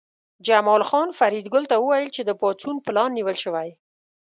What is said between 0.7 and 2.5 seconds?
خان فریدګل ته وویل چې د